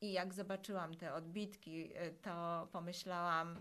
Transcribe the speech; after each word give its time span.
I 0.00 0.12
jak 0.12 0.34
zobaczyłam 0.34 0.94
te 0.94 1.14
odbitki, 1.14 1.96
y, 1.96 2.14
to 2.22 2.68
pomyślałam, 2.72 3.56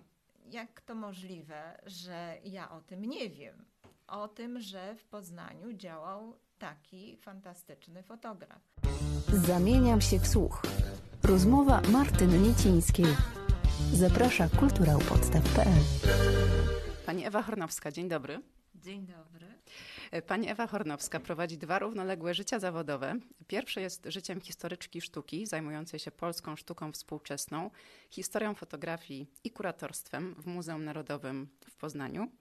jak 0.52 0.82
to 0.82 0.96
możliwe, 0.96 1.80
że 1.86 2.38
ja 2.44 2.72
o 2.72 2.82
tym 2.82 3.06
nie 3.06 3.30
wiem. 3.30 3.66
O 4.08 4.27
tym, 4.27 4.62
że 4.62 4.96
w 4.96 5.06
Poznaniu 5.06 5.74
działał 5.74 6.33
taki 6.60 7.17
fantastyczny 7.17 8.04
fotograf. 8.04 8.62
Zamieniam 9.34 10.02
się 10.02 10.20
w 10.20 10.28
słuch. 10.28 10.62
Rozmowa 11.23 11.82
Martyny 11.82 12.39
Niecińskiej. 12.39 13.05
Zaprasza 13.93 14.49
kulturałpodstaw.pl 14.59 15.83
Pani 17.05 17.25
Ewa 17.25 17.41
Hornowska, 17.41 17.91
dzień 17.91 18.09
dobry. 18.09 18.41
Dzień 18.84 19.05
dobry. 19.05 19.48
Pani 20.27 20.50
Ewa 20.50 20.68
Hornowska 20.68 21.20
prowadzi 21.20 21.57
dwa 21.57 21.80
równoległe 21.80 22.34
życia 22.34 22.59
zawodowe. 22.59 23.16
Pierwsze 23.48 23.82
jest 23.82 24.05
życiem 24.05 24.41
historyczki 24.41 25.02
sztuki, 25.02 25.45
zajmującej 25.45 26.00
się 26.00 26.12
polską 26.12 26.55
sztuką 26.55 26.91
współczesną, 26.91 27.71
historią 28.09 28.55
fotografii 28.55 29.27
i 29.44 29.52
kuratorstwem 29.52 30.36
w 30.36 30.48
Muzeum 30.48 30.84
Narodowym 30.84 31.50
w 31.66 31.76
Poznaniu. 31.76 32.31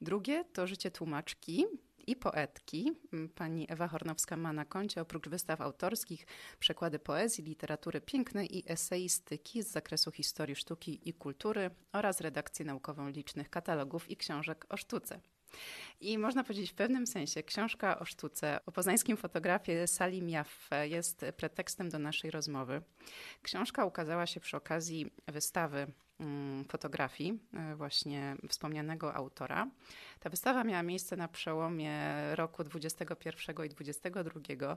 Drugie 0.00 0.44
to 0.44 0.66
życie 0.66 0.90
tłumaczki, 0.90 1.66
i 2.06 2.16
poetki. 2.16 2.92
Pani 3.34 3.66
Ewa 3.68 3.88
Hornowska 3.88 4.36
ma 4.36 4.52
na 4.52 4.64
koncie 4.64 5.00
oprócz 5.00 5.28
wystaw 5.28 5.60
autorskich 5.60 6.26
przekłady 6.58 6.98
poezji, 6.98 7.44
literatury 7.44 8.00
pięknej 8.00 8.58
i 8.58 8.72
eseistyki 8.72 9.62
z 9.62 9.70
zakresu 9.70 10.10
historii 10.10 10.56
sztuki 10.56 11.08
i 11.08 11.12
kultury 11.12 11.70
oraz 11.92 12.20
redakcję 12.20 12.64
naukową 12.64 13.08
licznych 13.08 13.50
katalogów 13.50 14.10
i 14.10 14.16
książek 14.16 14.66
o 14.68 14.76
sztuce. 14.76 15.20
I 16.00 16.18
można 16.18 16.44
powiedzieć 16.44 16.70
w 16.70 16.74
pewnym 16.74 17.06
sensie, 17.06 17.42
książka 17.42 17.98
o 17.98 18.04
sztuce, 18.04 18.60
o 18.66 18.72
poznańskim 18.72 19.16
fotografie 19.16 19.86
Salim 19.86 20.28
Jaffe 20.28 20.88
jest 20.88 21.24
pretekstem 21.36 21.88
do 21.88 21.98
naszej 21.98 22.30
rozmowy. 22.30 22.82
Książka 23.42 23.84
ukazała 23.84 24.26
się 24.26 24.40
przy 24.40 24.56
okazji 24.56 25.10
wystawy 25.26 25.86
mm, 26.20 26.64
fotografii 26.64 27.38
e, 27.54 27.76
właśnie 27.76 28.36
wspomnianego 28.48 29.14
autora. 29.14 29.70
Ta 30.20 30.30
wystawa 30.30 30.64
miała 30.64 30.82
miejsce 30.82 31.16
na 31.16 31.28
przełomie 31.28 31.94
roku 32.34 32.64
21 32.64 33.66
i 33.66 33.68
22. 33.68 34.76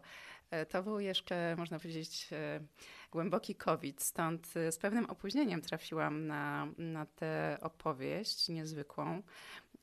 E, 0.51 0.65
to 0.65 0.83
był 0.83 0.99
jeszcze, 0.99 1.55
można 1.57 1.79
powiedzieć, 1.79 2.29
e, 2.31 2.59
głęboki 3.11 3.55
COVID, 3.55 4.01
stąd 4.01 4.47
z 4.47 4.77
pewnym 4.77 5.05
opóźnieniem 5.05 5.61
trafiłam 5.61 6.27
na, 6.27 6.67
na 6.77 7.05
tę 7.05 7.57
opowieść 7.61 8.49
niezwykłą 8.49 9.21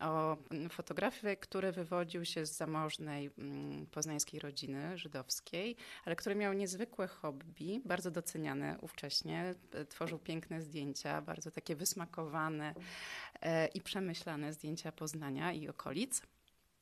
o 0.01 0.37
fotografie, 0.71 1.37
który 1.37 1.73
wywodził 1.73 2.25
się 2.25 2.47
z 2.47 2.57
zamożnej 2.57 3.31
mm, 3.39 3.87
poznańskiej 3.87 4.41
rodziny 4.41 4.99
żydowskiej, 4.99 5.77
ale 6.05 6.17
który 6.17 6.35
miał 6.35 6.53
niezwykłe 6.53 7.07
hobby, 7.07 7.81
bardzo 7.85 8.11
doceniane 8.11 8.79
ówcześnie. 8.81 9.55
Tworzył 9.89 10.19
piękne 10.19 10.63
zdjęcia, 10.63 11.23
bardzo 11.23 11.51
takie 11.51 11.77
wysmakowane 11.77 12.75
e, 13.41 13.67
i 13.67 13.81
przemyślane 13.81 14.53
zdjęcia 14.53 14.93
Poznania 14.93 15.53
i 15.53 15.69
okolic. 15.69 16.23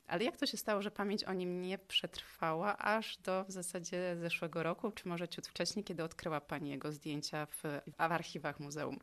Ale 0.07 0.23
jak 0.23 0.37
to 0.37 0.45
się 0.45 0.57
stało, 0.57 0.81
że 0.81 0.91
pamięć 0.91 1.23
o 1.23 1.33
nim 1.33 1.61
nie 1.61 1.77
przetrwała 1.77 2.77
aż 2.77 3.17
do 3.17 3.45
w 3.47 3.51
zasadzie 3.51 4.15
zeszłego 4.19 4.63
roku, 4.63 4.91
czy 4.91 5.07
może 5.07 5.27
ciut 5.27 5.47
wcześniej, 5.47 5.85
kiedy 5.85 6.03
odkryła 6.03 6.41
Pani 6.41 6.69
jego 6.69 6.91
zdjęcia 6.91 7.45
w, 7.45 7.63
w 7.97 8.01
archiwach 8.01 8.59
muzeum? 8.59 8.99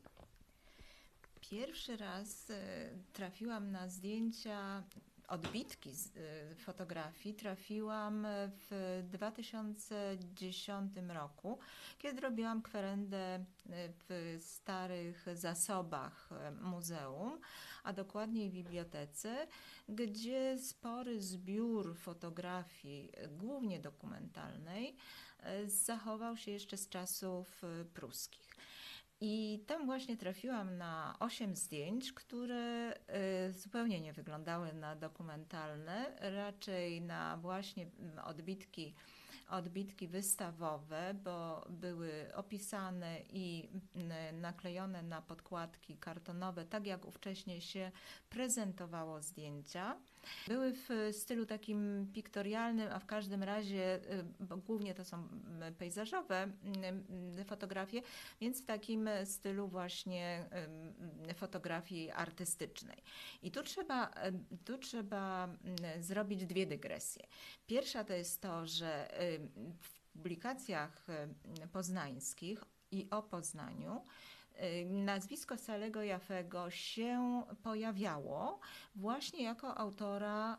Pierwszy 1.53 1.97
raz 1.97 2.51
e, 2.51 2.55
trafiłam 3.13 3.71
na 3.71 3.89
zdjęcia, 3.89 4.83
odbitki 5.29 5.95
z 5.95 6.07
e, 6.07 6.11
fotografii 6.55 7.35
trafiłam 7.35 8.27
w 8.49 9.01
2010 9.11 10.93
roku, 11.09 11.59
kiedy 11.99 12.21
robiłam 12.21 12.63
kwerendę 12.63 13.19
e, 13.35 13.45
w 14.09 14.39
starych 14.41 15.27
zasobach 15.35 16.29
muzeum, 16.63 17.41
a 17.85 17.93
dokładniej 17.93 18.51
w 18.51 18.55
bibliotece, 18.55 19.47
gdzie 19.89 20.59
spory 20.59 21.21
zbiór 21.21 21.97
fotografii, 21.97 23.13
głównie 23.31 23.81
dokumentalnej, 23.81 24.97
zachował 25.67 26.37
się 26.37 26.51
jeszcze 26.51 26.77
z 26.77 26.89
czasów 26.89 27.63
pruskich. 27.95 28.52
I 29.25 29.65
tam 29.67 29.87
właśnie 29.87 30.17
trafiłam 30.17 30.79
na 30.79 31.17
osiem 31.21 31.57
zdjęć, 31.57 32.13
które 32.13 32.95
y, 33.49 33.53
zupełnie 33.53 34.01
nie 34.01 34.13
wyglądały 34.13 34.73
na 34.73 34.97
dokumentalne, 34.97 36.17
raczej 36.21 37.01
na 37.01 37.37
właśnie 37.37 37.87
mm, 37.99 38.19
odbitki 38.19 38.95
odbitki 39.49 40.09
wystawowe, 40.09 41.15
bo 41.25 41.67
były 41.71 42.35
opisane 42.35 43.21
i 43.29 43.69
mm, 43.95 44.41
naklejone 44.41 45.03
na 45.03 45.23
podkładki 45.23 45.97
kartonowe, 45.97 46.65
tak 46.65 46.87
jak 46.87 47.07
ówcześnie 47.07 47.61
się 47.61 47.91
prezentowało 48.31 49.23
zdjęcia. 49.23 49.97
Były 50.49 50.73
w 50.73 50.89
stylu 51.13 51.47
takim 51.47 52.07
piktorialnym, 52.13 52.89
a 52.93 52.99
w 52.99 53.07
każdym 53.07 53.43
razie 53.43 53.97
y, 53.97 54.57
głównie 54.67 54.95
to 54.95 55.05
są 55.05 55.17
mm, 55.17 55.75
pejzażowe 55.75 56.43
mm, 56.43 57.45
fotografie, 57.45 58.03
więc 58.41 58.63
w 58.63 58.67
takim 58.67 59.09
stylu 59.25 59.69
właśnie 59.69 60.45
fotografii 61.35 62.11
artystycznej. 62.11 63.03
I 63.43 63.51
tu 63.51 63.63
trzeba, 63.63 64.11
tu 64.65 64.79
trzeba 64.79 65.49
zrobić 66.01 66.47
dwie 66.47 66.67
dygresje. 66.67 67.27
Pierwsza 67.67 68.05
to 68.05 68.13
jest 68.13 68.41
to, 68.41 68.67
że 68.67 69.09
w 69.81 70.01
publikacjach 70.13 71.07
poznańskich 71.73 72.65
i 72.91 73.11
o 73.11 73.23
Poznaniu 73.23 74.05
nazwisko 74.87 75.59
Salego 75.59 76.03
Jafego 76.03 76.71
się 76.71 77.43
pojawiało 77.63 78.61
właśnie 78.95 79.45
jako 79.45 79.79
autora 79.79 80.59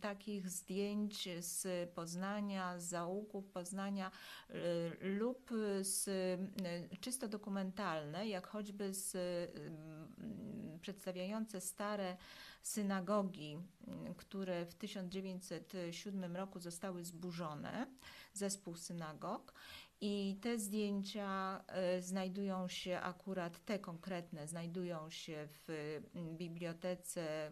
takich 0.00 0.50
zdjęć 0.50 1.28
z 1.38 1.90
Poznania, 1.90 2.78
z 2.78 2.84
zaułków 2.84 3.48
Poznania 3.48 4.10
lub 5.00 5.50
z 5.80 6.08
czysto 7.00 7.28
dokumentalne, 7.28 8.28
jak 8.28 8.46
choćby 8.46 8.94
z 8.94 9.16
przedstawiające 10.80 11.60
stare 11.60 12.16
synagogi, 12.62 13.58
które 14.16 14.66
w 14.66 14.74
1907 14.74 16.36
roku 16.36 16.60
zostały 16.60 17.04
zburzone, 17.04 17.86
zespół 18.32 18.76
synagog. 18.76 19.54
I 20.00 20.38
te 20.40 20.58
zdjęcia 20.58 21.64
e, 21.66 22.02
znajdują 22.02 22.68
się 22.68 23.00
akurat, 23.00 23.64
te 23.64 23.78
konkretne, 23.78 24.48
znajdują 24.48 25.10
się 25.10 25.48
w 25.48 26.00
bibliotece 26.14 27.50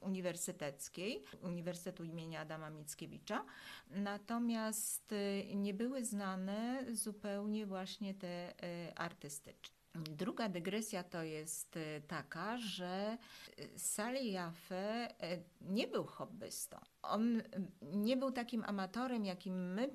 uniwersyteckiej 0.00 1.24
Uniwersytetu 1.42 2.04
imienia 2.04 2.40
Adama 2.40 2.70
Mickiewicza. 2.70 3.44
Natomiast 3.90 5.12
e, 5.12 5.54
nie 5.54 5.74
były 5.74 6.04
znane 6.04 6.84
zupełnie 6.92 7.66
właśnie 7.66 8.14
te 8.14 8.62
e, 8.62 8.98
artystyczne. 8.98 9.77
Druga 10.04 10.48
dygresja 10.48 11.04
to 11.04 11.22
jest 11.22 11.76
e, 11.76 12.00
taka, 12.00 12.58
że 12.58 13.18
e, 13.58 13.78
Sally 13.78 14.24
Jaffe 14.24 15.08
e, 15.22 15.38
nie 15.60 15.88
był 15.88 16.04
hobbystą. 16.04 16.78
On 17.02 17.42
nie 17.82 18.16
był 18.16 18.32
takim 18.32 18.64
amatorem, 18.64 19.24
jakim 19.24 19.72
my 19.74 19.90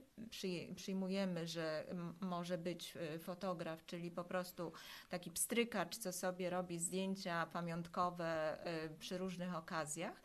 przyjmujemy, 0.75 1.47
że 1.47 1.85
może 2.21 2.57
być 2.57 2.93
fotograf, 3.19 3.85
czyli 3.85 4.11
po 4.11 4.23
prostu 4.23 4.71
taki 5.09 5.31
pstrykacz, 5.31 5.97
co 5.97 6.13
sobie 6.13 6.49
robi 6.49 6.79
zdjęcia 6.79 7.45
pamiątkowe 7.45 8.57
przy 8.99 9.17
różnych 9.17 9.55
okazjach, 9.55 10.21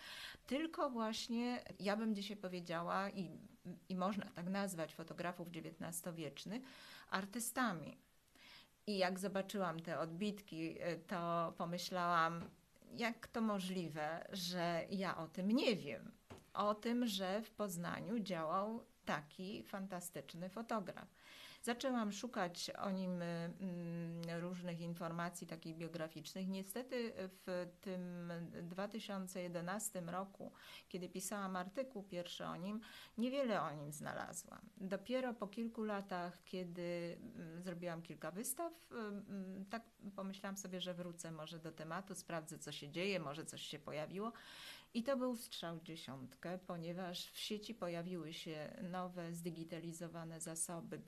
tylko 0.46 0.90
właśnie, 0.90 1.64
ja 1.80 1.96
bym 1.96 2.14
dzisiaj 2.14 2.36
powiedziała, 2.36 3.10
i, 3.10 3.30
i 3.88 3.94
można 3.94 4.24
tak 4.30 4.48
nazwać 4.48 4.94
fotografów 4.94 5.48
XIX-wiecznych, 5.48 6.62
artystami 7.10 7.98
i 8.88 8.98
jak 8.98 9.18
zobaczyłam 9.18 9.80
te 9.80 9.98
odbitki, 9.98 10.82
y, 10.82 10.98
to 11.06 11.52
pomyślałam, 11.56 12.44
jak 12.96 13.26
to 13.26 13.40
możliwe, 13.40 14.26
że 14.32 14.84
ja 14.90 15.16
o 15.16 15.28
tym 15.28 15.50
nie 15.50 15.76
wiem. 15.76 16.12
O 16.54 16.74
tym, 16.74 17.06
że 17.06 17.42
w 17.42 17.50
Poznaniu 17.50 18.18
działał 18.18 18.84
taki 19.04 19.62
fantastyczny 19.62 20.48
fotograf. 20.48 21.08
Zaczęłam 21.68 22.12
szukać 22.12 22.70
o 22.70 22.90
nim 22.90 23.22
mm, 23.22 24.40
różnych 24.40 24.80
informacji 24.80 25.46
takich 25.46 25.76
biograficznych. 25.76 26.48
Niestety 26.48 27.12
w 27.16 27.68
tym 27.80 28.32
2011 28.62 30.00
roku, 30.00 30.52
kiedy 30.88 31.08
pisałam 31.08 31.56
artykuł 31.56 32.02
pierwszy 32.02 32.46
o 32.46 32.56
nim, 32.56 32.80
niewiele 33.18 33.62
o 33.62 33.72
nim 33.72 33.92
znalazłam. 33.92 34.60
Dopiero 34.76 35.34
po 35.34 35.48
kilku 35.48 35.84
latach, 35.84 36.44
kiedy 36.44 37.18
mm, 37.36 37.62
zrobiłam 37.62 38.02
kilka 38.02 38.30
wystaw, 38.30 38.72
mm, 38.90 39.64
tak 39.70 39.82
pomyślałam 40.16 40.56
sobie, 40.56 40.80
że 40.80 40.94
wrócę 40.94 41.32
może 41.32 41.58
do 41.58 41.72
tematu, 41.72 42.14
sprawdzę 42.14 42.58
co 42.58 42.72
się 42.72 42.88
dzieje, 42.90 43.20
może 43.20 43.44
coś 43.44 43.62
się 43.62 43.78
pojawiło. 43.78 44.32
I 44.94 45.02
to 45.02 45.16
był 45.16 45.36
strzał 45.36 45.80
dziesiątkę, 45.80 46.58
ponieważ 46.66 47.30
w 47.30 47.38
sieci 47.38 47.74
pojawiły 47.74 48.32
się 48.32 48.76
nowe, 48.82 49.34
zdigitalizowane 49.34 50.40
zasoby 50.40 50.98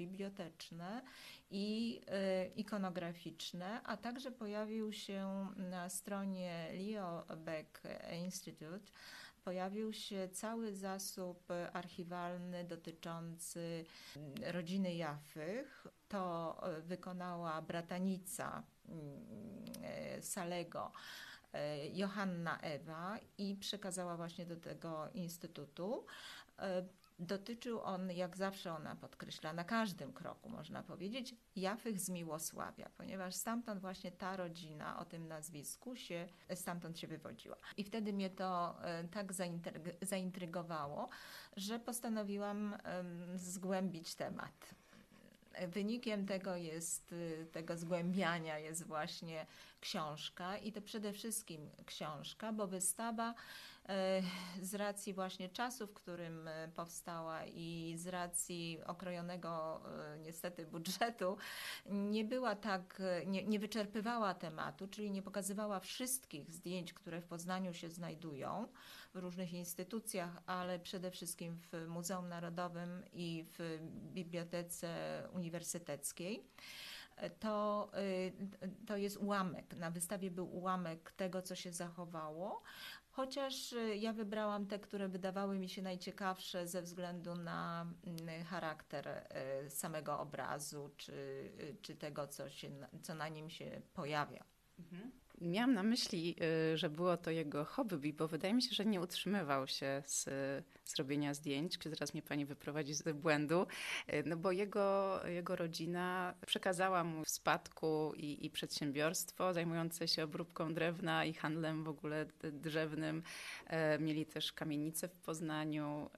i 1.50 2.00
y, 2.46 2.50
ikonograficzne, 2.56 3.82
a 3.82 3.96
także 3.96 4.30
pojawił 4.30 4.92
się 4.92 5.46
na 5.56 5.88
stronie 5.88 6.68
Leo 6.72 7.24
Beck 7.36 7.82
Institute 8.22 8.92
pojawił 9.44 9.92
się 9.92 10.28
cały 10.28 10.74
zasób 10.74 11.48
archiwalny 11.72 12.64
dotyczący 12.64 13.84
rodziny 14.52 14.94
Jafych. 14.94 15.86
To 16.08 16.56
y, 16.78 16.82
wykonała 16.82 17.62
bratanica 17.62 18.62
y, 20.18 20.22
Salego 20.22 20.92
E, 21.52 21.88
Johanna 21.88 22.58
Ewa 22.60 23.18
i 23.38 23.56
przekazała 23.56 24.16
właśnie 24.16 24.46
do 24.46 24.56
tego 24.56 25.08
instytutu. 25.14 26.06
Dotyczył 27.20 27.80
on, 27.80 28.10
jak 28.10 28.36
zawsze 28.36 28.72
ona 28.72 28.96
podkreśla, 28.96 29.52
na 29.52 29.64
każdym 29.64 30.12
kroku 30.12 30.48
można 30.48 30.82
powiedzieć, 30.82 31.34
Jafych 31.56 32.00
z 32.00 32.08
Miłosławia, 32.08 32.90
ponieważ 32.96 33.34
stamtąd 33.34 33.80
właśnie 33.80 34.12
ta 34.12 34.36
rodzina 34.36 34.98
o 34.98 35.04
tym 35.04 35.28
nazwisku 35.28 35.96
się, 35.96 36.28
stamtąd 36.54 36.98
się 36.98 37.06
wywodziła. 37.06 37.56
I 37.76 37.84
wtedy 37.84 38.12
mnie 38.12 38.30
to 38.30 38.76
e, 38.82 39.04
tak 39.04 39.32
zaintrygowało, 40.02 41.08
że 41.56 41.78
postanowiłam 41.78 42.76
zgłębić 43.34 44.14
temat. 44.14 44.74
Wynikiem 45.68 46.26
tego 46.26 46.56
jest, 46.56 47.12
y, 47.12 47.46
tego 47.52 47.76
zgłębiania 47.76 48.58
jest 48.58 48.86
właśnie 48.86 49.46
książka 49.80 50.58
i 50.58 50.72
to 50.72 50.82
przede 50.82 51.12
wszystkim 51.12 51.70
książka, 51.86 52.52
bo 52.52 52.66
wystawa 52.66 53.34
z 54.60 54.74
racji 54.74 55.14
właśnie 55.14 55.48
czasu, 55.48 55.86
w 55.86 55.94
którym 55.94 56.48
e, 56.48 56.68
powstała 56.68 57.46
i 57.46 57.94
z 57.96 58.06
racji 58.06 58.80
okrojonego 58.86 59.80
e, 60.14 60.18
niestety 60.18 60.66
budżetu, 60.66 61.36
nie 61.86 62.24
była 62.24 62.56
tak, 62.56 63.02
nie, 63.26 63.44
nie 63.44 63.58
wyczerpywała 63.58 64.34
tematu, 64.34 64.88
czyli 64.88 65.10
nie 65.10 65.22
pokazywała 65.22 65.80
wszystkich 65.80 66.50
zdjęć, 66.50 66.92
które 66.92 67.20
w 67.20 67.26
Poznaniu 67.26 67.74
się 67.74 67.90
znajdują 67.90 68.68
w 69.14 69.18
różnych 69.18 69.52
instytucjach, 69.52 70.42
ale 70.46 70.78
przede 70.78 71.10
wszystkim 71.10 71.58
w 71.72 71.86
Muzeum 71.88 72.28
Narodowym 72.28 73.02
i 73.12 73.44
w 73.58 73.78
Bibliotece 74.12 74.88
Uniwersyteckiej. 75.32 76.44
To, 77.40 77.90
to 78.90 78.96
jest 78.96 79.16
ułamek. 79.16 79.76
Na 79.76 79.90
wystawie 79.90 80.30
był 80.30 80.56
ułamek 80.56 81.12
tego, 81.12 81.42
co 81.42 81.54
się 81.54 81.72
zachowało, 81.72 82.62
Chociaż 83.12 83.72
y, 83.72 83.96
ja 83.96 84.12
wybrałam 84.12 84.66
te, 84.66 84.78
które 84.78 85.08
wydawały 85.08 85.58
mi 85.58 85.68
się 85.68 85.82
najciekawsze 85.82 86.66
ze 86.66 86.82
względu 86.82 87.34
na 87.34 87.86
mm, 88.06 88.44
charakter 88.44 89.08
y, 89.66 89.70
samego 89.70 90.20
obrazu, 90.20 90.90
czy, 90.96 91.12
y, 91.12 91.76
czy 91.82 91.94
tego, 91.94 92.28
co, 92.28 92.50
się, 92.50 92.70
co 93.02 93.14
na 93.14 93.28
nim 93.28 93.50
się 93.50 93.82
pojawia. 93.94 94.44
Mhm. 94.78 95.10
Miałam 95.40 95.74
na 95.74 95.82
myśli, 95.82 96.36
y, 96.72 96.76
że 96.76 96.90
było 96.90 97.16
to 97.16 97.30
jego 97.30 97.64
hobby, 97.64 98.12
bo 98.12 98.28
wydaje 98.28 98.54
mi 98.54 98.62
się, 98.62 98.74
że 98.74 98.84
nie 98.84 99.00
utrzymywał 99.00 99.66
się 99.66 100.02
z, 100.06 100.24
z 100.84 100.96
robienia 100.98 101.34
zdjęć, 101.34 101.78
zaraz 101.84 102.14
mnie 102.14 102.22
pani 102.22 102.46
wyprowadzi 102.46 102.94
z 102.94 103.02
błędu, 103.02 103.66
y, 104.12 104.22
no 104.26 104.36
bo 104.36 104.52
jego, 104.52 105.20
jego 105.26 105.56
rodzina 105.56 106.34
przekazała 106.46 107.04
mu 107.04 107.24
w 107.24 107.30
spadku 107.30 108.12
i, 108.16 108.46
i 108.46 108.50
przedsiębiorstwo 108.50 109.54
zajmujące 109.54 110.08
się 110.08 110.24
obróbką 110.24 110.74
drewna 110.74 111.24
i 111.24 111.34
handlem 111.34 111.84
w 111.84 111.88
ogóle 111.88 112.26
drzewnym. 112.52 113.22
E, 113.66 113.98
mieli 113.98 114.26
też 114.26 114.52
kamienicę 114.52 115.08
w 115.08 115.16
Poznaniu, 115.16 116.10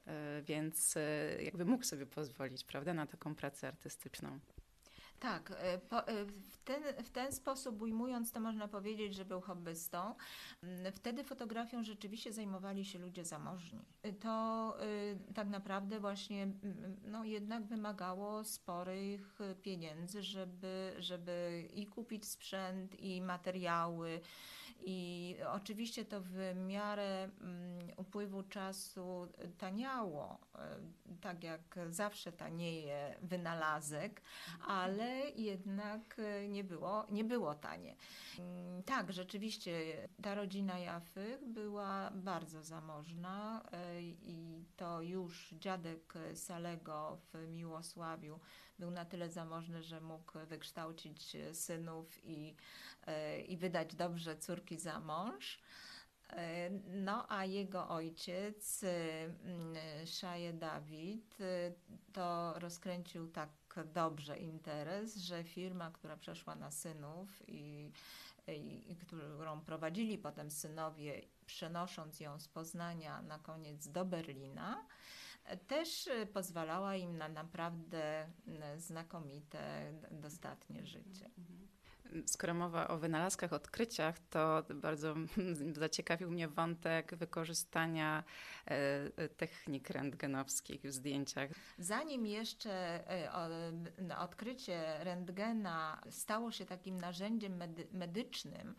więc 0.47 0.95
jakby 1.41 1.65
mógł 1.65 1.85
sobie 1.85 2.07
pozwolić, 2.07 2.65
prawda, 2.65 2.95
na 2.95 3.07
taką 3.07 3.35
pracę 3.35 3.69
artystyczną. 3.69 4.39
Tak, 5.23 5.53
e, 5.57 5.79
po, 5.79 6.09
e, 6.09 6.25
w, 6.25 6.57
ten, 6.65 6.83
w 7.05 7.11
ten 7.11 7.33
sposób 7.33 7.83
ujmując 7.83 8.33
to 8.33 8.41
można 8.41 8.69
powiedzieć, 8.69 9.15
że 9.15 9.25
był 9.25 9.41
hobbystą. 9.41 10.15
Mm, 10.63 10.93
wtedy 10.93 11.25
fotografią 11.25 11.85
rzeczywiście 11.85 12.33
zajmowali 12.33 12.85
się 12.85 12.99
ludzie 12.99 13.25
zamożni. 13.25 13.85
E, 14.03 14.13
to 14.13 14.77
tak 15.35 15.49
naprawdę 15.49 16.01
właśnie 16.01 16.49
no, 17.05 17.25
jednak 17.25 17.65
wymagało 17.65 18.45
sporych 18.45 19.39
pieniędzy, 19.63 20.23
żeby, 20.23 20.95
żeby 20.99 21.69
i 21.75 21.87
kupić 21.87 22.29
sprzęt, 22.29 23.01
i 23.01 23.23
materiały, 23.23 24.21
i 24.85 25.37
oczywiście 25.53 26.05
to 26.05 26.21
w 26.21 26.55
miarę 26.57 27.25
mm, 27.25 27.91
upływu 27.97 28.43
czasu 28.43 29.29
taniało, 29.59 30.39
e, 30.55 30.79
tak 31.21 31.45
jak 31.45 31.79
zawsze 31.91 32.33
tanieje 32.33 33.17
wynalazek, 33.23 34.23
ale 34.67 35.31
jednak 35.31 36.19
e, 36.19 36.49
nie 36.49 36.65
było, 36.65 37.07
nie 37.11 37.25
było 37.25 37.55
tanie. 37.55 37.97
Mm, 38.39 38.83
tak, 38.83 39.13
rzeczywiście 39.13 39.73
ta 40.23 40.35
rodzina 40.35 40.79
Jafych 40.79 41.45
była 41.45 42.11
bardzo 42.15 42.63
zamożna 42.63 43.63
e, 43.73 44.03
i 44.03 44.65
to 44.77 45.03
już 45.03 45.55
dziadek 45.59 46.15
Salego 46.35 47.19
w 47.33 47.49
Miłosławiu 47.49 48.41
był 48.83 48.91
na 48.91 49.05
tyle 49.05 49.31
zamożny, 49.31 49.83
że 49.83 50.01
mógł 50.01 50.33
wykształcić 50.47 51.37
synów 51.53 52.25
i, 52.25 52.55
e, 53.07 53.41
i 53.41 53.57
wydać 53.57 53.95
dobrze 53.95 54.37
córki 54.37 54.79
za 54.79 55.01
mąż. 55.01 55.59
E, 56.31 56.71
no 56.89 57.27
a 57.29 57.45
jego 57.45 57.89
ojciec, 57.89 58.85
Szaje 60.07 60.53
Dawid, 60.53 61.41
e, 61.41 61.73
to 62.13 62.55
rozkręcił 62.59 63.29
tak 63.29 63.51
dobrze 63.95 64.39
interes, 64.39 65.17
że 65.17 65.45
firma, 65.45 65.91
która 65.91 66.17
przeszła 66.17 66.55
na 66.55 66.71
synów 66.71 67.49
i, 67.49 67.91
i, 68.89 68.97
którą 68.97 69.61
prowadzili 69.61 70.19
potem 70.19 70.51
synowie, 70.51 71.23
przenosząc 71.47 72.21
ją 72.21 72.39
z 72.39 72.49
Poznania 72.49 73.23
na 73.23 73.39
koniec 73.39 73.89
do 73.89 74.05
Berlina, 74.05 74.87
też 75.67 76.07
y, 76.07 76.27
pozwalała 76.27 76.97
im 76.97 77.19
na 77.19 77.29
naprawdę 77.29 78.27
y, 78.77 78.81
znakomite, 78.81 79.93
dostatnie 80.11 80.87
życie. 80.87 81.31
Skoro 82.27 82.55
mowa 82.55 82.89
o 82.89 82.99
wynalazkach, 82.99 83.53
odkryciach, 83.53 84.19
to 84.31 84.63
bardzo 84.75 85.15
zaciekawił 85.73 86.31
mnie 86.31 86.49
wątek 86.49 87.15
wykorzystania 87.15 88.25
e, 88.67 89.29
technik 89.29 89.91
rentgenowskich 89.91 90.83
w 90.83 90.93
zdjęciach. 90.93 91.51
Zanim 91.79 92.27
jeszcze 92.27 92.73
e, 93.11 94.19
odkrycie 94.19 95.05
rentgena 95.05 96.01
stało 96.11 96.53
się 96.53 96.67
takim 96.67 97.01
narzędziem 97.01 97.63
medycznym, 97.93 98.75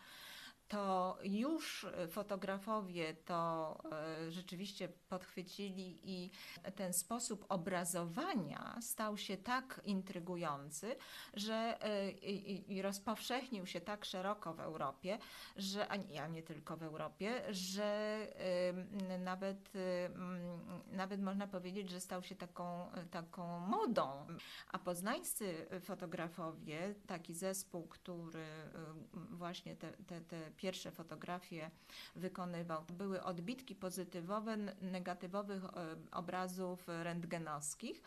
to 0.74 1.18
już 1.24 1.86
fotografowie 2.10 3.14
to 3.14 3.78
e, 3.92 4.32
rzeczywiście 4.32 4.90
podchwycili 5.10 6.00
i 6.04 6.32
ten 6.76 6.94
sposób 6.94 7.46
obrazowania 7.50 8.78
stał 8.82 9.18
się 9.18 9.38
tak 9.38 9.82
intrygujący, 9.86 10.96
że 11.34 11.78
e, 11.82 12.12
i 12.12 12.82
rozpowszechnił 12.82 13.66
się 13.66 13.82
tak 13.82 14.06
szeroko 14.06 14.54
w 14.54 14.60
Europie, 14.60 15.18
że, 15.56 15.88
a 15.88 16.28
nie 16.28 16.44
tylko 16.44 16.78
w 16.78 16.84
Europie, 16.84 17.42
że 17.50 18.28
nawet, 19.20 19.74
nawet 20.92 21.22
można 21.22 21.48
powiedzieć, 21.48 21.90
że 21.90 22.00
stał 22.00 22.24
się 22.24 22.36
taką, 22.36 22.92
taką 23.12 23.60
modą. 23.60 24.28
A 24.72 24.80
poznańscy 24.80 25.68
fotografowie, 25.82 26.96
taki 27.08 27.34
zespół, 27.34 27.88
który 27.88 28.46
właśnie 29.14 29.76
te, 29.76 29.92
te, 29.92 30.22
te 30.22 30.52
pierwsze 30.64 30.92
fotografie 30.92 31.72
wykonywał, 32.16 32.86
były 32.98 33.24
odbitki 33.24 33.76
pozytywowe 33.76 34.58
negatywowych 34.82 35.66
e, 35.66 35.70
obrazów 36.12 36.88
rentgenowskich. 36.88 38.02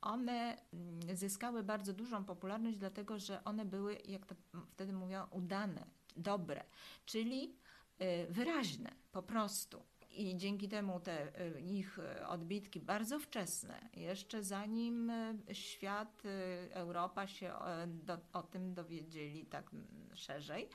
One 0.00 0.56
mm, 0.72 1.16
zyskały 1.16 1.62
bardzo 1.62 1.92
dużą 1.92 2.24
popularność, 2.24 2.78
dlatego 2.78 3.18
że 3.18 3.44
one 3.44 3.64
były, 3.64 3.98
jak 4.04 4.26
to 4.26 4.34
wtedy 4.70 4.92
mówią, 4.92 5.26
udane, 5.30 5.86
dobre, 6.16 6.64
czyli 7.06 7.56
e, 7.98 8.26
wyraźne 8.26 8.90
po 9.12 9.22
prostu. 9.22 9.82
I 10.10 10.36
dzięki 10.36 10.68
temu 10.68 11.00
te 11.00 11.40
e, 11.40 11.60
ich 11.60 11.98
odbitki 12.28 12.80
bardzo 12.80 13.18
wczesne, 13.18 13.88
jeszcze 13.94 14.42
zanim 14.42 15.12
świat, 15.52 16.22
Europa 16.70 17.26
się 17.26 17.52
do, 17.86 18.18
o 18.32 18.42
tym 18.42 18.74
dowiedzieli 18.74 19.46
tak 19.46 19.70
szerzej, 20.14 20.68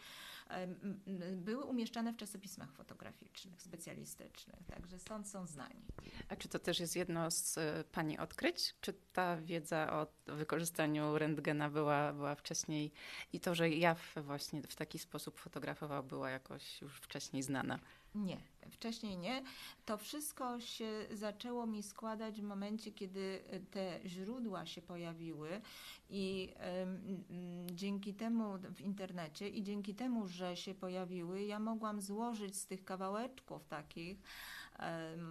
były 1.32 1.64
umieszczane 1.64 2.14
w 2.14 2.18
czasopismach 2.18 2.72
fotograficznych, 2.72 3.62
specjalistycznych, 3.62 4.66
także 4.66 5.00
stąd 5.00 5.28
są 5.28 5.46
znani. 5.46 5.86
A 6.30 6.36
czy 6.36 6.48
to 6.48 6.60
też 6.60 6.80
jest 6.80 6.96
jedno 6.96 7.32
z 7.32 7.58
e, 7.58 7.84
Pani 7.92 8.18
odkryć? 8.18 8.76
Czy 8.82 8.94
ta 9.14 9.38
wiedza 9.38 9.94
o 9.94 10.08
wykorzystaniu 10.34 11.18
rentgena 11.18 11.70
była, 11.70 12.14
była 12.14 12.36
wcześniej 12.36 12.92
i 13.34 13.40
to, 13.40 13.56
że 13.56 13.70
ja 13.70 13.96
właśnie 14.16 14.62
w 14.62 14.76
taki 14.76 15.00
sposób 15.00 15.40
fotografował, 15.40 16.04
była 16.04 16.30
jakoś 16.30 16.82
już 16.82 16.98
wcześniej 16.98 17.44
znana? 17.44 17.80
Nie. 18.16 18.38
Wcześniej 18.72 19.18
nie. 19.18 19.44
To 19.86 19.98
wszystko 19.98 20.60
się 20.60 21.06
zaczęło 21.12 21.66
mi 21.66 21.84
składać 21.84 22.42
w 22.42 22.44
momencie, 22.44 22.92
kiedy 22.92 23.44
te 23.72 24.00
źródła 24.06 24.66
się 24.66 24.82
pojawiły 24.82 25.62
i 26.10 26.54
mm, 26.58 27.68
dzięki 27.72 28.14
temu 28.14 28.58
w 28.76 28.82
internecie 28.82 29.50
i 29.50 29.64
dzięki 29.64 29.96
temu, 29.96 30.28
że 30.28 30.58
się 30.58 30.74
pojawiły, 30.74 31.44
ja 31.44 31.60
mogłam 31.60 32.02
złożyć 32.02 32.56
z 32.56 32.66
tych 32.66 32.86
kawałeczków 32.86 33.66
takich 33.66 34.22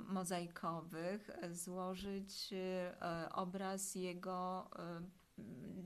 mozaikowych, 0.08 1.30
e, 1.30 1.54
złożyć 1.54 2.52
e, 2.52 3.28
obraz 3.32 3.94
jego 3.94 4.70
e, 4.78 5.00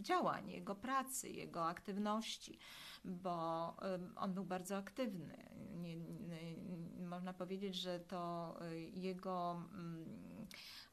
działań, 0.03 0.51
jego 0.51 0.75
pracy, 0.75 1.29
jego 1.29 1.67
aktywności, 1.67 2.59
bo 3.05 3.77
on 4.17 4.35
był 4.35 4.45
bardzo 4.45 4.77
aktywny. 4.77 5.51
Nie, 5.75 5.97
nie, 5.97 6.57
można 7.11 7.33
powiedzieć, 7.35 7.75
że 7.75 8.01
to 8.01 8.55
e, 8.61 8.79
jego 8.81 9.63
mm, 9.73 10.47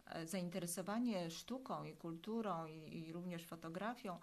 e, 0.05 0.27
zainteresowanie 0.27 1.31
sztuką 1.31 1.83
i 1.83 1.93
kulturą 1.93 2.65
i, 2.65 2.97
i 2.97 3.13
również 3.13 3.45
fotografią 3.45 4.19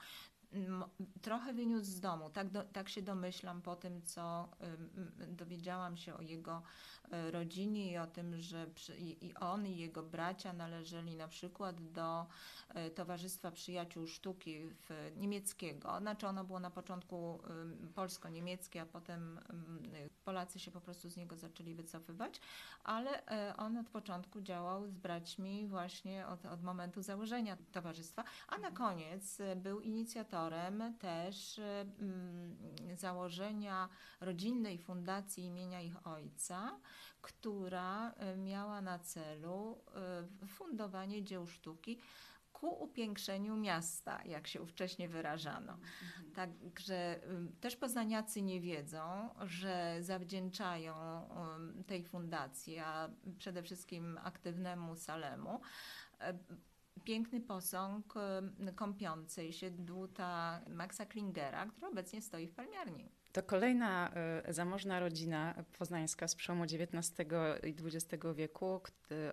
trochę 1.23 1.53
wyniósł 1.53 1.85
z 1.85 2.01
domu. 2.01 2.31
Tak, 2.31 2.51
do, 2.51 2.63
tak 2.63 2.89
się 2.89 3.03
domyślam 3.03 3.63
po 3.63 3.77
tym, 3.77 4.03
co 4.03 4.49
dowiedziałam 5.29 5.97
się 5.97 6.15
o 6.15 6.23
jego 6.23 6.63
e, 7.11 7.31
rodzinie 7.31 7.93
i 7.93 7.99
o 7.99 8.07
tym, 8.07 8.41
że 8.41 8.67
przy, 8.67 8.97
i, 8.99 9.35
on 9.35 9.67
i 9.67 9.77
jego 9.77 10.03
bracia 10.03 10.53
należeli 10.53 11.17
na 11.17 11.29
przykład 11.29 11.93
do 11.93 12.27
e, 12.69 12.91
Towarzystwa 12.91 13.51
Przyjaciół 13.51 14.07
Sztuki 14.07 14.61
niemieckiego. 15.17 15.99
Znaczy 16.01 16.27
ono 16.27 16.45
było 16.45 16.61
na 16.61 16.71
początku 16.71 17.39
polsko-niemieckie, 17.95 18.83
a 18.83 18.87
potem 18.87 19.41
Polacy 20.25 20.59
się 20.59 20.71
po 20.71 20.81
prostu 20.81 21.09
z 21.09 21.17
niego 21.17 21.37
zaczęli 21.37 21.75
wycofywać, 21.75 22.41
ale 22.85 23.27
e, 23.27 23.57
on 23.57 23.77
od 23.77 23.89
początku 23.89 24.41
działał 24.41 24.87
z 24.87 24.95
braćmi 24.95 25.67
właśnie 25.67 26.27
od, 26.27 26.47
od 26.47 26.63
momentu 26.63 27.03
założenia 27.03 27.57
towarzystwa, 27.73 28.25
a 28.49 28.59
na 28.59 28.71
koniec 28.71 29.39
był 29.57 29.81
inicjatorem 29.81 30.44
też 30.99 31.59
e, 31.59 31.81
mm, 31.81 32.57
założenia 32.97 33.89
rodzinnej 34.21 34.79
fundacji 34.79 35.45
imienia 35.45 35.81
ich 35.81 36.07
ojca, 36.07 36.81
która 37.23 38.11
e, 38.11 38.37
miała 38.37 38.81
na 38.81 38.99
celu 38.99 39.79
e, 40.43 40.47
fundowanie 40.47 41.25
dzieł 41.25 41.47
sztuki 41.47 41.99
ku 42.53 42.83
upiększeniu 42.83 43.57
miasta, 43.57 44.25
jak 44.25 44.47
się 44.47 44.63
ówcześnie 44.63 45.09
wyrażano. 45.09 45.79
Także 46.35 47.21
ym, 47.31 47.57
też 47.61 47.77
poznaniacy 47.77 48.43
nie 48.43 48.61
wiedzą, 48.61 49.31
że 49.41 49.97
zawdzięczają 50.01 50.95
tej 51.87 52.05
fundacji, 52.05 52.79
a 52.79 53.11
przede 53.39 53.63
wszystkim 53.63 54.19
aktywnemu 54.23 54.97
Salemu, 54.97 55.61
piękny 57.05 57.41
posąg 57.41 58.15
kąpiącej 58.77 59.53
się 59.53 59.71
dłuta 59.71 60.61
Maxa 60.69 61.07
Klingera, 61.07 61.67
który 61.67 61.87
obecnie 61.87 62.23
stoi 62.23 62.47
w 62.47 62.55
palmiarni. 62.55 63.09
To 63.35 63.43
kolejna 63.43 64.13
y, 64.49 64.53
zamożna 64.53 65.01
rodzina 65.01 65.65
poznańska 65.79 66.29
z 66.29 66.35
przełomu 66.35 66.65
XIX 66.65 67.29
i 67.63 67.75
XX 67.85 68.25
wieku, 68.35 68.81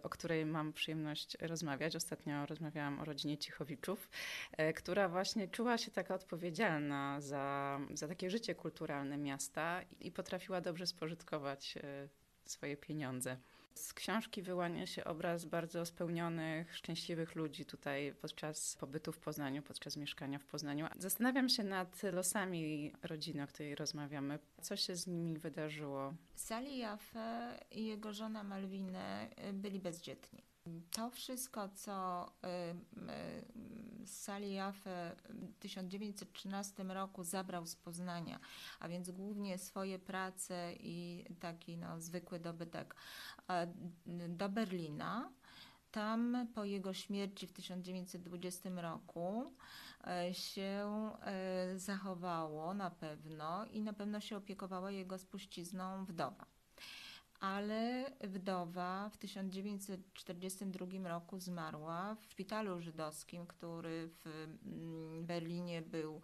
o 0.04 0.10
której 0.10 0.46
mam 0.46 0.74
przyjemność 0.74 1.38
rozmawiać. 1.42 1.96
Ostatnio 1.96 2.46
rozmawiałam 2.46 3.00
o 3.00 3.06
rodzinie 3.06 3.38
Cichowiczów, 3.38 4.10
y, 4.70 4.74
która 4.74 5.10
właśnie 5.10 5.48
czuła 5.48 5.78
się 5.78 5.92
taka 5.92 6.16
odpowiedzialna 6.16 7.22
za, 7.22 7.80
za 7.94 8.08
takie 8.08 8.30
życie 8.30 8.56
kulturalne 8.56 9.18
miasta 9.18 9.82
i 10.00 10.12
potrafiła 10.12 10.62
dobrze 10.62 10.88
spożytkować 10.88 11.78
y, 11.78 12.10
swoje 12.46 12.78
pieniądze. 12.78 13.38
Z 13.76 13.94
książki 13.94 14.42
wyłania 14.42 14.88
się 14.88 15.04
obraz 15.04 15.46
bardzo 15.46 15.86
spełnionych, 15.86 16.76
szczęśliwych 16.76 17.36
ludzi 17.36 17.66
tutaj 17.66 18.14
podczas 18.22 18.76
pobytu 18.76 19.12
w 19.12 19.20
Poznaniu, 19.20 19.62
podczas 19.62 19.98
mieszkania 19.98 20.40
w 20.40 20.46
Poznaniu. 20.46 20.88
Zastanawiam 21.00 21.50
się 21.50 21.64
nad 21.64 22.04
losami 22.04 22.94
rodziny, 23.04 23.44
o 23.44 23.48
której 23.48 23.76
rozmawiamy. 23.76 24.40
Co 24.62 24.76
się 24.76 24.96
z 24.96 25.08
nimi 25.08 25.38
wydarzyło? 25.38 26.14
Sali 26.36 26.78
Jaffe 26.78 27.60
i 27.72 27.86
jego 27.86 28.14
żona 28.14 28.44
Malwinę 28.44 29.30
y, 29.50 29.54
byli 29.54 29.80
bezdzietni. 29.80 30.44
To 30.92 31.10
wszystko, 31.10 31.70
co 31.70 32.26
y, 34.04 34.08
Sali 34.08 34.54
Jaffe 34.54 35.16
w 35.30 35.60
1913 35.60 36.84
roku 36.84 37.24
zabrał 37.24 37.66
z 37.66 37.76
Poznania, 37.76 38.40
a 38.80 38.88
więc 38.88 39.12
głównie 39.12 39.58
swoje 39.58 40.00
prace 40.00 40.74
i 40.80 41.26
taki 41.40 41.78
no, 41.78 42.02
zwykły 42.02 42.40
dobytek 42.40 42.96
a, 43.48 43.66
do 44.30 44.50
Berlina. 44.50 45.32
Tam 45.92 46.48
po 46.56 46.66
jego 46.66 46.94
śmierci 46.94 47.48
w 47.48 47.54
1920 47.54 48.70
roku 48.70 49.54
e, 50.08 50.34
się 50.34 51.12
e, 51.22 51.80
zachowało 51.80 52.74
na 52.74 52.92
pewno 52.92 53.66
i 53.66 53.82
na 53.82 53.94
pewno 53.94 54.20
się 54.20 54.38
opiekowała 54.38 54.92
jego 54.92 55.18
spuścizną 55.18 56.06
wdowa. 56.06 56.46
Ale 57.42 58.12
wdowa 58.24 59.10
w 59.10 59.18
1942 59.18 61.10
roku 61.10 61.40
zmarła 61.40 62.16
w 62.16 62.24
szpitalu 62.24 62.82
żydowskim, 62.82 63.48
który 63.48 64.10
w 64.10 64.48
mm, 64.66 65.26
Berlinie 65.26 65.82
był 65.82 66.22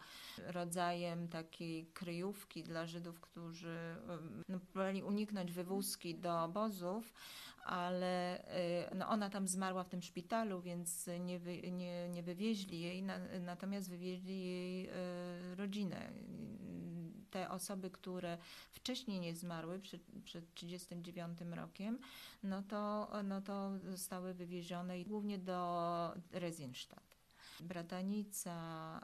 rodzajem 0.47 1.27
takiej 1.27 1.85
kryjówki 1.85 2.63
dla 2.63 2.85
Żydów, 2.85 3.19
którzy 3.19 3.95
em, 4.09 4.43
no, 4.49 4.59
próbowali 4.59 5.03
uniknąć 5.03 5.51
wywózki 5.51 6.15
do 6.15 6.43
obozów, 6.43 7.13
ale 7.65 8.39
y, 8.91 8.95
no, 8.95 9.07
ona 9.07 9.29
tam 9.29 9.47
zmarła 9.47 9.83
w 9.83 9.89
tym 9.89 10.01
szpitalu, 10.01 10.61
więc 10.61 11.09
nie, 11.19 11.39
wy, 11.39 11.71
nie, 11.71 12.09
nie 12.09 12.23
wywieźli 12.23 12.81
jej, 12.81 13.03
na, 13.03 13.19
natomiast 13.39 13.89
wywieźli 13.89 14.45
jej 14.45 14.89
y, 14.89 15.55
rodzinę. 15.55 16.11
Osoby, 17.49 17.89
które 17.89 18.37
wcześniej 18.71 19.19
nie 19.19 19.35
zmarły, 19.35 19.79
przed, 19.79 20.01
przed 20.25 20.53
39 20.53 21.39
rokiem, 21.55 21.99
no 22.43 22.63
to, 22.63 23.11
no 23.23 23.41
to 23.41 23.79
zostały 23.79 24.33
wywiezione 24.33 25.03
głównie 25.03 25.37
do 25.37 26.13
Rezinstadt. 26.31 27.17
Bratanica 27.59 28.55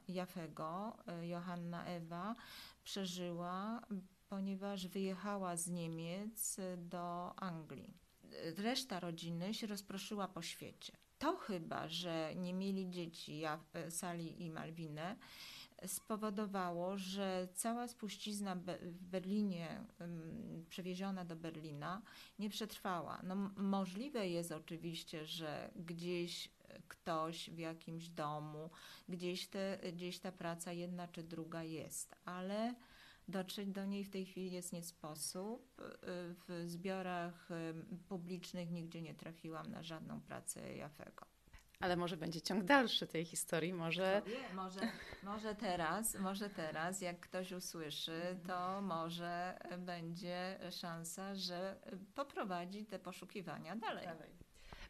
Jafego, 0.08 0.98
y, 1.24 1.28
Johanna 1.28 1.86
Ewa, 1.86 2.36
przeżyła, 2.84 3.82
ponieważ 4.30 4.88
wyjechała 4.88 5.56
z 5.58 5.68
Niemiec 5.68 6.58
do 6.78 7.36
Anglii. 7.40 7.94
Reszta 8.58 9.00
rodziny 9.00 9.54
się 9.54 9.68
rozproszyła 9.68 10.28
po 10.28 10.42
świecie. 10.42 10.94
To 11.20 11.38
chyba, 11.38 11.88
że 11.88 12.36
nie 12.36 12.54
mieli 12.54 12.90
dzieci, 12.90 13.40
ja, 13.40 13.60
Sali 13.90 14.44
i 14.44 14.50
Malwinę, 14.50 15.16
spowodowało, 15.88 16.98
że 16.98 17.48
cała 17.54 17.88
spuścizna 17.88 18.56
w 18.82 19.04
Berlinie, 19.04 19.86
przewieziona 20.70 21.26
do 21.26 21.36
Berlina, 21.36 22.02
nie 22.40 22.50
przetrwała. 22.50 23.22
No, 23.24 23.36
możliwe 23.58 24.30
jest 24.30 24.52
oczywiście, 24.52 25.26
że 25.26 25.72
gdzieś 25.76 26.48
e, 26.48 26.82
ktoś 26.88 27.50
w 27.50 27.58
jakimś 27.58 28.10
domu, 28.10 28.70
gdzieś, 29.10 29.48
te, 29.48 29.80
gdzieś 29.94 30.20
ta 30.20 30.32
praca 30.32 30.72
jedna 30.72 31.08
czy 31.08 31.24
druga 31.24 31.64
jest, 31.64 32.16
ale 32.26 32.76
dotrzeć 33.28 33.70
do 33.70 33.86
niej 33.86 34.04
w 34.04 34.10
tej 34.10 34.26
chwili 34.26 34.52
jest 34.52 34.74
nie 34.74 34.84
sposób. 34.84 35.82
Y, 35.82 36.36
W 36.48 36.64
zbiorach 36.66 37.50
publicznych 38.08 38.72
nigdzie 38.72 39.02
nie 39.02 39.16
trafiłam 39.16 39.72
na 39.72 39.84
żadną 39.84 40.22
pracę 40.22 40.76
Jafego. 40.76 41.33
Ale 41.80 41.96
może 41.96 42.18
będzie 42.18 42.42
ciąg 42.42 42.64
dalszy 42.64 43.08
tej 43.08 43.26
historii, 43.26 43.74
może 43.74 44.22
wie, 44.26 44.54
może, 44.56 44.82
może 45.24 45.56
teraz, 45.56 46.16
może 46.16 46.50
teraz, 46.50 47.02
jak 47.02 47.20
ktoś 47.20 47.52
usłyszy, 47.52 48.38
to 48.48 48.82
może 48.82 49.60
będzie 49.78 50.60
szansa, 50.72 51.36
że 51.36 51.76
poprowadzi 52.16 52.86
te 52.86 53.00
poszukiwania 53.00 53.76
dalej. 53.76 54.08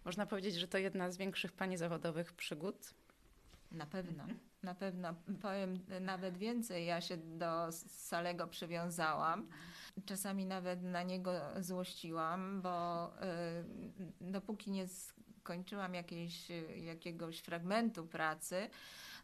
można 0.05 0.25
powiedzieć, 0.25 0.55
że 0.55 0.67
to 0.67 0.77
jedna 0.77 1.11
z 1.11 1.17
większych 1.17 1.51
pani 1.51 1.77
zawodowych 1.77 2.33
przygód. 2.33 2.93
Na 3.71 3.85
pewno, 3.85 4.23
na 4.63 4.75
pewno. 4.75 5.15
Powiem 5.41 5.79
nawet 6.01 6.37
więcej, 6.37 6.85
ja 6.85 7.01
się 7.01 7.17
do 7.17 7.71
Salego 7.87 8.47
przywiązałam. 8.47 9.47
Czasami 10.05 10.45
nawet 10.45 10.83
na 10.83 11.03
niego 11.03 11.31
złościłam, 11.59 12.61
bo 12.61 13.07
y, 13.07 14.31
dopóki 14.31 14.71
nie 14.71 14.87
skończyłam 15.43 15.93
jakiejś, 15.93 16.47
jakiegoś 16.75 17.39
fragmentu 17.39 18.07
pracy, 18.07 18.69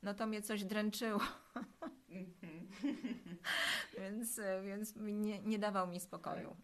no 0.03 0.13
to 0.13 0.27
mnie 0.27 0.41
coś 0.41 0.63
dręczyło. 0.63 1.19
więc 3.99 4.41
więc 4.65 4.93
nie, 4.95 5.39
nie 5.39 5.59
dawał 5.59 5.87
mi 5.87 5.99
spokoju. 5.99 6.55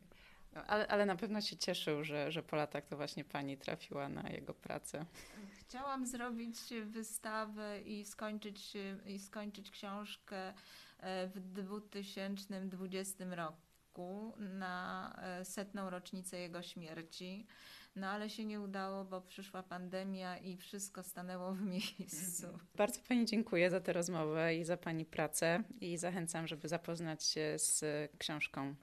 No, 0.53 0.63
ale, 0.65 0.87
ale 0.87 1.05
na 1.05 1.15
pewno 1.15 1.41
się 1.41 1.57
cieszył, 1.57 2.03
że, 2.03 2.31
że 2.31 2.43
po 2.43 2.55
latach 2.55 2.85
to 2.85 2.97
właśnie 2.97 3.23
pani 3.23 3.57
trafiła 3.57 4.09
na 4.09 4.29
jego 4.29 4.53
pracę. 4.53 5.05
Chciałam 5.59 6.05
zrobić 6.05 6.57
wystawę 6.85 7.81
i 7.81 8.05
skończyć, 8.05 8.73
i 9.05 9.19
skończyć 9.19 9.71
książkę 9.71 10.53
e, 10.99 11.27
w 11.27 11.39
2020 11.39 13.25
roku. 13.35 13.65
roku 13.95 14.33
na 14.39 15.15
e, 15.21 15.45
setną 15.45 15.89
rocznicę 15.89 16.39
jego 16.39 16.61
śmierci. 16.61 17.45
No 17.95 18.07
ale 18.07 18.29
się 18.29 18.45
nie 18.45 18.61
udało, 18.61 19.05
bo 19.05 19.21
przyszła 19.21 19.63
pandemia 19.63 20.37
i 20.37 20.57
wszystko 20.57 21.03
stanęło 21.03 21.53
w 21.53 21.61
miejscu. 21.71 22.47
Bardzo 22.75 22.99
Pani 23.07 23.25
dziękuję 23.25 23.69
za 23.69 23.79
tę 23.79 23.93
rozmowę 23.93 24.55
i 24.55 24.63
za 24.63 24.77
Pani 24.77 25.05
pracę 25.05 25.63
i 25.81 25.97
zachęcam, 25.97 26.47
żeby 26.47 26.67
zapoznać 26.67 27.23
się 27.23 27.53
z 27.57 27.83
książką 28.17 28.75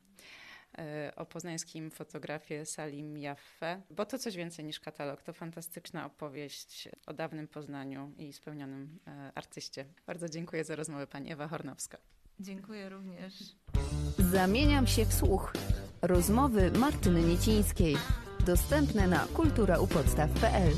e, 0.78 1.12
o 1.16 1.26
poznańskim 1.26 1.90
fotografie 1.90 2.66
Salim 2.66 3.19
Jaffe, 3.19 3.83
bo 3.90 4.07
to 4.07 4.19
coś 4.19 4.37
więcej 4.37 4.64
niż 4.64 4.81
katalog. 4.81 5.23
To 5.23 5.33
fantastyczna 5.33 6.07
opowieść 6.07 6.88
o 7.07 7.14
dawnym 7.14 7.49
Poznaniu 7.49 8.12
i 8.19 8.33
spełnionym 8.33 8.99
e, 9.07 9.33
artyście. 9.35 9.85
Bardzo 10.07 10.28
dziękuję 10.28 10.64
za 10.64 10.76
rozmowę 10.76 11.07
Pani 11.07 11.33
Ewa 11.33 11.49
Hornowska. 11.49 11.99
Dziękuję 12.40 12.88
również. 12.88 13.35
Zamieniam 14.19 14.87
się 14.87 15.04
w 15.04 15.14
słuch. 15.14 15.52
Rozmowy 16.02 16.71
Martyny 16.71 17.23
Niecińskiej. 17.23 17.97
Dostępne 18.47 19.07
na 19.07 19.27
kulturaupodstaw.pl 19.35 20.73